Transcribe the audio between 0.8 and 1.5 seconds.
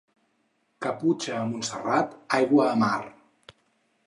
Caputxa a